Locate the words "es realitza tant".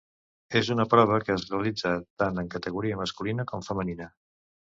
1.39-2.43